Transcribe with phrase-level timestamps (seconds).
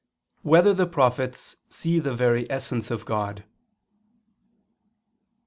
[0.41, 3.43] 1] Whether the Prophets See the Very Essence of God?